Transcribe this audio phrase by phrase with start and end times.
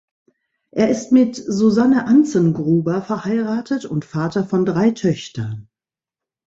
[0.71, 5.69] Er ist mit Susanne Anzengruber verheiratet und Vater von drei Töchtern.